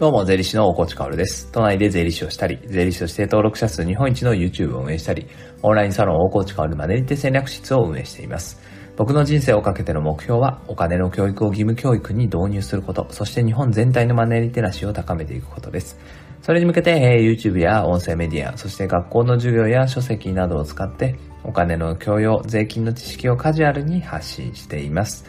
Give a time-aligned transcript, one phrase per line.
[0.00, 1.52] どうも、税理士の大河内薫です。
[1.52, 5.26] 都内で税理士をしたり、税理士として登録者数日本一の YouTube を運営したり、
[5.62, 8.58] オンラインサロン大河内薫マネリテ戦略室を運営しています。
[8.96, 15.98] 僕の人生をかけての目標は、お金の教育を義務教育に導入すること、そして日本全体のマネーリテラシーを高めていくことです。
[16.40, 25.26] それに向けて、え YouTube や音声メディア、そして学校の授業や書籍などを使って、お金の教養、税金の知識をカジュアルに発信しています。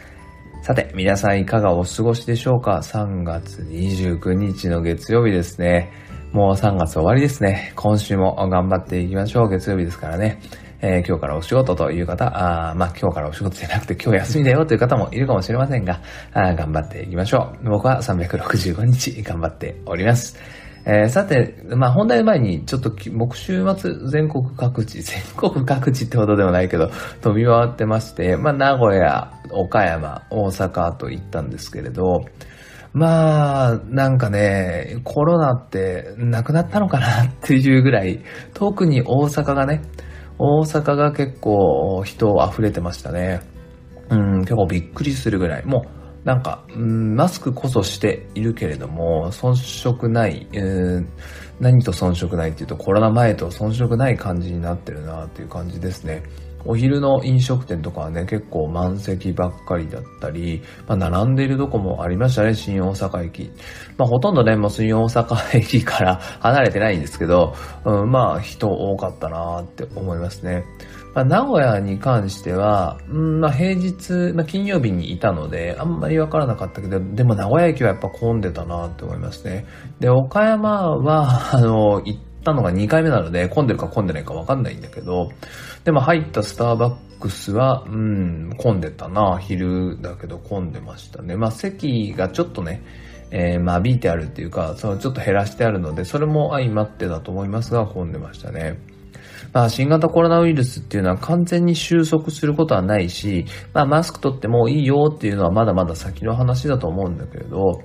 [0.62, 5.90] さて、皆さんいかがお過ごしでしょうか ?3 月29日の月曜日ですね。
[6.30, 7.72] もう3月終わりですね。
[7.74, 9.48] 今週も頑張っていきましょう。
[9.48, 10.40] 月曜日ですからね。
[10.80, 12.26] えー、今日からお仕事という方、
[12.70, 16.00] あまあ今日からお仕事じゃなくて今日休みだよという方もいるかもしれませんが、
[16.32, 17.68] あ頑張っていきましょう。
[17.68, 20.38] 僕は365日頑張っております。
[20.84, 32.24] えー、さて、まあ、本題前に、ちょっと、僕週末、全国各地、 全国各地ってほどでもないけど、飛び回ってまして、まあ、名古屋、岡山、大阪と行ったんですけれど、
[32.92, 38.20] まあ、なんかね、コロナってなくなったのかなっていうぐらい、
[38.52, 39.82] 特に大阪がね、
[40.38, 43.40] 大阪が結構人溢れてましたね。
[44.10, 45.64] うん、結構びっくりするぐらい。
[45.64, 51.06] もう、なんか、うん、マスクこそしているけれども、遜色ない、えー、
[51.60, 56.22] 何と遜色ないっていうと、コロナ前と遜色ない感じになってるなっていう感じですね。
[56.64, 63.50] お昼の飲食店とかはね、結構満席ばっかりだったり、まあ、並んでいるとこもありましたね、新大阪駅。
[63.98, 70.64] まあ、ほとんどね、もう新大阪駅から離れてないんですけど、うん、まあ、人多かったなって思いますね。
[71.14, 79.66] まあ、名古屋に関しては、うんまあ、平日、まあ、金曜日にいたので、あんまりわからなかったけど、でも名古屋駅はやっぱ混んでたなって思いますね。
[80.00, 85.30] で、岡山は、あの、行ったのが2回目なので、混んでるか混んでないかわかんないんだけど、
[85.84, 89.38] でも入ったスターバックスは、うん、混んでたな。
[89.38, 91.36] 昼だけど混んでましたね。
[91.36, 92.82] まあ、席がちょっとね、
[93.30, 98.78] えー、間引いてあるっていうか、そのちょっと減らしてあるので、それも相まってだと思いますが、混んでましたね。
[99.52, 107.82] まあ、新型コロナウイルスっていうのは完全に収束することはないし、まあ、マスク取ってもいいよっていうのはまだまだ先の話だと思うんだけれど、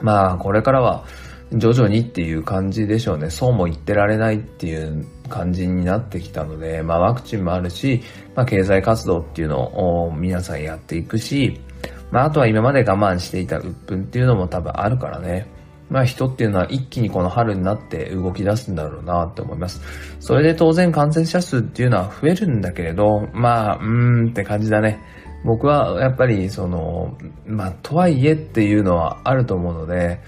[0.00, 1.04] まあ、これからは
[1.52, 3.30] 徐々にっていう感じでしょうね。
[3.30, 8.02] そうも言ってられないっていう感じになってきたので、まあ、ワクチンもあるし、
[8.34, 11.60] まあ、経済活動っていうのを皆さんやっていくし、
[12.10, 15.46] まあ、あとは今まで我慢していた鬱憤っていうのも多分あるからね。
[15.88, 19.80] まあ人っていうのは一気にこの春になって動き出すんだろうなって思います。
[20.20, 25.00] それで当然感染者数っていうのは増えるんだけれど、まあ、うーんって感じだね。
[25.44, 27.16] 僕はやっぱりその、
[27.46, 30.20] まあとはいえっていうのはあると思うので、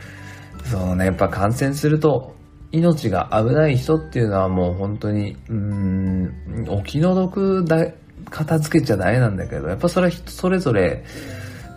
[0.65, 2.37] そのね、やっぱ感染すると
[2.71, 7.87] 命が危ない人っていうのはもう本当に、うーん、お気の毒だ、
[8.31, 11.05] 片付けちゃダメなんだけど、やっぱそれは人それぞれ、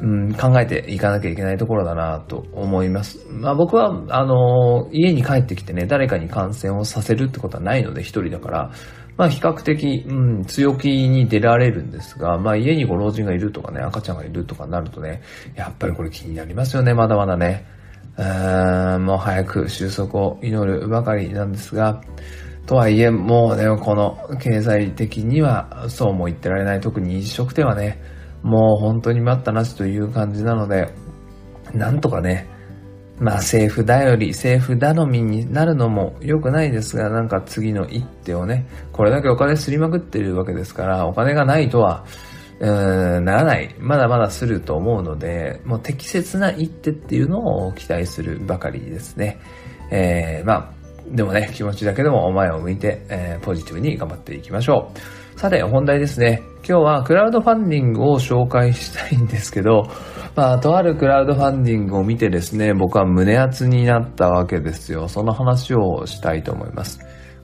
[0.01, 3.19] うん考えていかなきゃいけないところだなと思います。
[3.29, 8.71] まあ僕は、あの、家に帰ってきてね、誰かに感染をさせるってことはないので、一人だから、
[9.17, 15.21] まあ比較的、うん、強気に出られるんですが、まあ家にご老人がいるとかね、赤ちゃんがいるとかなるとね、
[15.55, 17.65] やっぱりこれ気になりますよね、まだまだね。
[18.17, 22.01] うーん、もう早く収束を祈るばかりなんですが、
[22.65, 28.01] とはいえ、もうね、この経済的にはそうも言ってられない、特に飲食店はね、
[28.43, 30.93] もう本当に待ったなしという感じなので、
[31.73, 32.47] なんとかね、
[33.19, 42.03] まあ政府頼り、政府頼みになるのも良くないですが、なんか次の一手をね、これだけお金すりまくってるわけですから、お金がないとは、
[42.59, 43.75] うーん、ならない。
[43.79, 49.39] まだまだすると思うので、もう適切な一手っていうのを期待するばかりですね。
[49.91, 54.91] えー、まあ、でもね、気持ちだけでもお前を向いて、えー、ポジティブに頑張っていきましょ
[55.35, 55.39] う。
[55.39, 56.41] さて、本題ですね。
[56.67, 59.89] 今日はクラウドファンディングを紹介したいんですけど、
[60.35, 65.07] まあ、とあるクラウドファンディングを見てですね、僕は胸熱になったわけですよ。
[65.07, 66.99] その話をしたいと思います。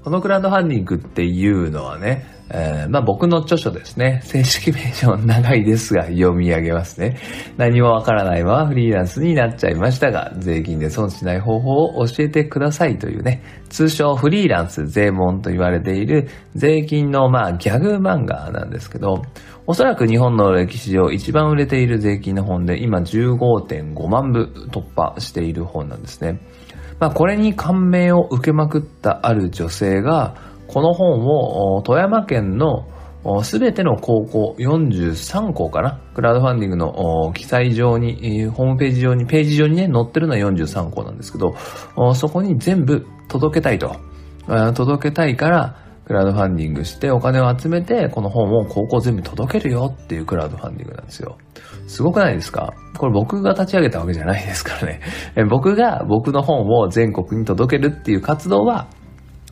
[0.07, 4.21] このクラウドファンディングっていうのはね、えー、まあ僕の著書ですね。
[4.23, 7.19] 正式名称長いですが読み上げますね。
[7.57, 19.23] 何もわからないままフリーランスになっちゃいましたが、税金で損しない方法を教えてくださいというね、通称フリーランス税門と言われている税金のまあギャグ漫画なんですけど、
[19.65, 26.39] おそらく日本の歴史上一番売れている税金の本で今15.5万部突破している本なんですね。
[26.99, 30.35] まあこれに感銘を受けまくったある女性が、
[30.67, 32.87] この本を富山県の
[33.43, 41.55] すべての高校43校かなクラウドファンディングの記載上に、ホームページ上に、ページ上にね、載ってるのは43校なんですけど、
[42.15, 43.95] そこに全部届けたいと。
[44.75, 45.75] 届けたいから、
[46.07, 51.37] クラウドファンディングしてお金を集めて、この本を高校全部届けるよっていうクラウドファンディングなんですよ。
[51.89, 52.73] すごくないですか？
[52.97, 55.01] これ僕が立ち上げたわけじゃないですからね。
[55.49, 58.87] 僕が僕の本を全国に届けるっていう活動は、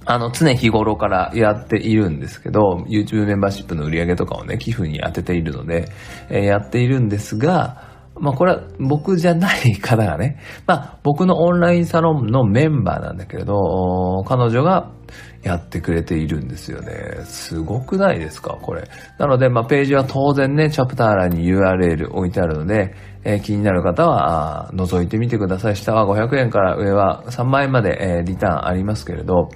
[0.05, 5.89] あの、常日頃からやっているんですけど、YouTube メンバーシップの売り上げとかをね、寄付に当てているので、
[6.29, 14.91] えー、やっているんですが、まあこれは僕じゃない方がね、まあ僕のオンラインサロンのメンバーなんだけれど、彼女が
[15.43, 17.23] やってくれているんですよね。
[17.25, 18.57] すごくないですか？
[18.61, 18.87] これ。
[19.19, 25.75] なので、まあページは当然ね、チャプター欄に URL 置いてあるので、えー、気になる方は覗いてみてください。
[25.75, 29.49] 下は500円から上は3万円まで、えー、リターンありますけれど、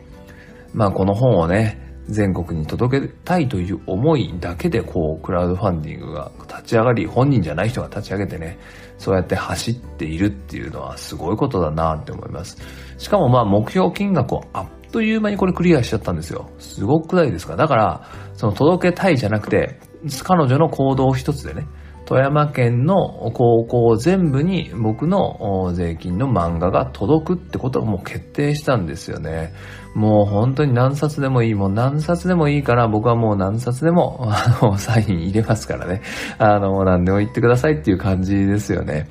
[0.73, 8.57] まあこの本をね、全国に届けたいという思いだけでこうクラウドファンディングが立ち上がり本人じゃない人が立ち上げてね
[8.97, 12.57] そうやって走っているっていうのはすごいことだなって思います。
[12.97, 16.49] しかもまあ目標金額をあっという間にこれクリアしちゃったんですよ。
[16.57, 17.55] すごくないですか？
[17.55, 18.01] だから
[18.33, 19.79] その届けたいじゃなくて
[20.23, 21.67] 彼女の行動一つでね
[22.09, 29.53] 富山県の高校全部に僕の税金の漫画が届くってことをもう決定したんですよね。
[29.93, 36.01] もう本当に何冊でもいい、もう何冊でもいいから僕はもう何冊でも あのサイン入れますからね。
[36.39, 39.07] あの、何でも言ってくださいっていう感じですよね。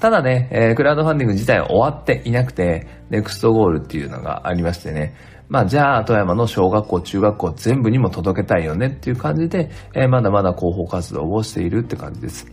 [0.00, 5.14] ただね、えー、クラウドファンディング自体は終わっていなくて、ネクストゴールっていうのがありましてね。
[5.50, 12.46] まあ、じゃあ、富山の小学校、中学校全部にも届けたいよねっていう感じで、えー、まだまだ広報活動をしているって感じです。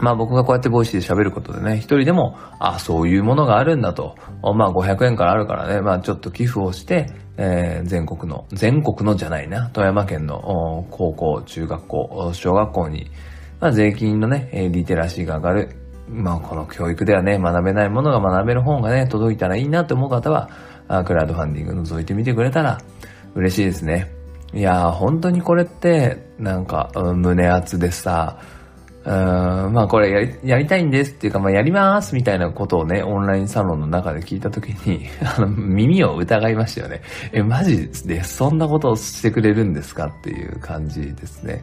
[0.00, 4.14] まあ僕がこうやってボイシーで喋ることでね、一人でも、あ、そういうものがあるんだと。
[4.42, 13.10] まあ500円からあるからね、まあちょっと寄付をして、えー、全国の、全国のじゃないな、富山県の高校、中学校、小学校に、
[13.60, 15.87] まあ税金のね、リテラシーが上がる。
[16.10, 20.48] まあこの教育ではね、学べないものが学べる本がね、届いたらいいなって思う方は、
[21.04, 22.80] クラウドファンディング覗いてみてくれたら
[23.34, 24.10] 嬉しいですね。
[24.54, 28.38] いやー、本当にこれって、なんか、胸熱でさ、
[29.08, 37.00] うん、まあこれやり、やりたいんですっていうか、まあやりますみたいなことをね、オンラインサロンの中で聞いたときに、 あの、耳を疑いましたよね。
[37.32, 41.62] え、マジでそんなことをしてくれるんですかっていう感じですね。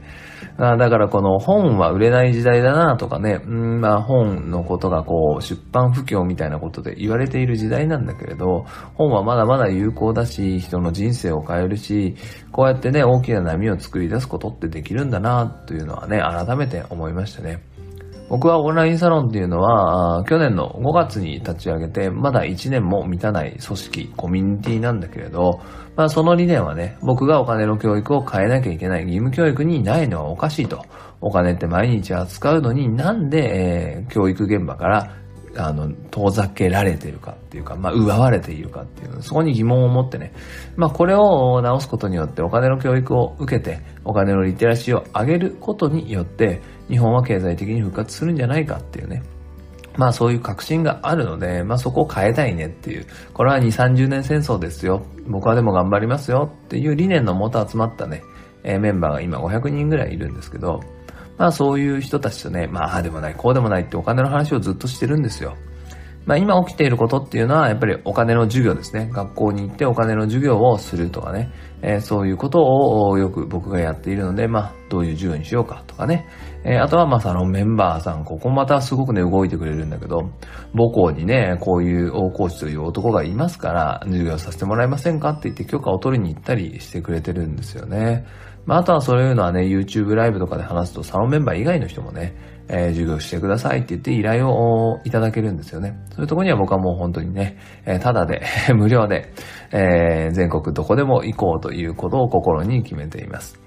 [0.57, 8.65] あだからこの本は売れない時代だなとかね、うん、まあ本のことがこう、出版不況みたいなことで言われている時代なんだけれど、
[8.95, 12.15] 本はまだまだ有効だし、人の人生を変えるし、
[12.51, 17.34] こうやってね、大きな波を作り出すことってできるんだなというのはね、改めて思いました。
[17.35, 17.61] したね。
[18.27, 25.61] 僕はオンラインサロンっていうのは、去年の5月に立ち上げて、まだ1年も満たない組織、コミュニティなんだけれど、
[25.95, 30.83] まあその理念はね、僕がお金の教育を変えなきゃいけない義務教育にないのはおかしいと。
[31.21, 35.11] お金って毎日扱うのになんで、えー、教育現場から
[35.57, 40.33] あの、遠ざけられてるかっていうか、まあ、奪われているかっていう、そこに疑問を持ってね、
[40.75, 49.23] まあ、これを直すことによってお金の教育を受けて、お金のリテラシーを上げることによって、日本は経済的に復活するんじゃないかっていうね、
[49.97, 55.03] まあそういう確信があるので、まあそこを変えたいねっていう、これは2、30年戦争ですよ。
[55.27, 58.21] 僕はでも頑張りますよっていう理念のもと集まったね、
[58.63, 60.81] え、メンバーが今500人ぐらいいるんですけど、
[61.37, 65.55] まあそういう人たちとね、まあああでもない、こうでもないってお金の話をずっとしてるんですよ。
[66.25, 69.09] まあ今起きていることっていうのはやっぱりお金の授業ですね。
[69.11, 71.51] 学校に行ってお金の授業をするとかね。
[71.81, 76.27] えー、そういうことをよく僕がやっているので、まあどういう授業にしようかとかね。
[76.63, 80.31] えー、あとはまあそのメンバーさん、ここまたすごくね動いてくれるんだけど、
[80.74, 88.25] 母校にね、こういう大コーチという男がいますから、授業させてもらえませんかって言って許可を取りに行ったりしてくれてるんですよね。
[88.65, 92.36] まあ、あとはそういうのはね、YouTube ライブとかで話すと、サロンメンバー以外の人もね、
[92.67, 95.98] えー、授業してくださいって言って依頼をいただけるんですよね。
[96.12, 98.41] そういうとこには僕はもう本当にね、えー、ただで
[98.74, 99.31] 無料で、
[99.72, 103.60] えー、全国どこでも行こうということを心に決めています。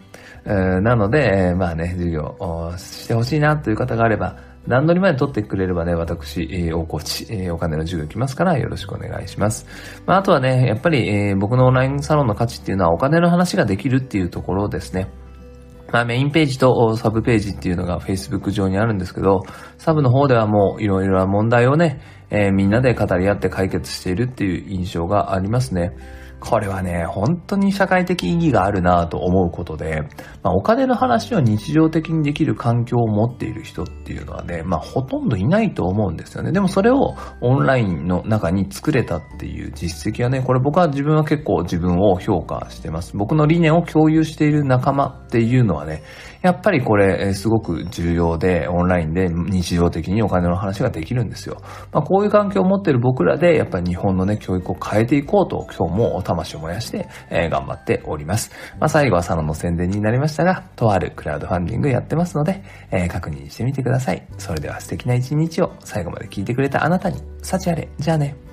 [0.45, 4.37] え、なので、え、まあね、授業をしてほしいなという方があれば、
[4.67, 9.67] 段取りまで取ってくれればね、私、えー、大河内、えー、お金の授業来ますからよろしくお願いします。
[10.07, 15.09] まあ、あとはね、やっぱり、えー、僕のオンラインサロンの価値っていうのはお金の話ができるっていうところですね。
[15.91, 19.41] まあ、メインページとサブページっていうのが Facebook 上にあるんですけど、
[19.79, 22.01] サブの方ではもういろいろな問題をね、
[22.31, 25.97] えー、みんなで語り合って解決しているっていう印象がありますね。
[26.41, 30.03] これはね、本当に社会的意義があるなと思うことで、
[30.43, 36.53] まあ、お金の話を日常的にできる環境を持っている人っていうのはね、まあ、ほとんどいないと思うんですよね。
[36.53, 43.17] でもそれをオンラインの中に作れたっていう実績はね、これ僕は自分は結構自分を評価してます。
[43.17, 46.03] 僕の理念を共有している仲間っていうのはね、
[46.43, 51.57] やっぱりこれ、すごく重要で、オンラインで日常的にお金の話ができるんですよ。
[51.93, 58.53] まあ、こういう環境を持っている僕らで、やっぱり日本のね、教育を変えていこうと、今日も魂を燃やして、え、頑張っております。
[58.79, 64.27] まあ、最後はサロンの宣伝になりましたが、とあるクラウドファンディングやってますので、え、確認してみてください。
[64.39, 67.89] それでは素敵な一日を最後まで聞いてくれたあなたに、幸あれ。
[67.99, 68.48] じゃあね。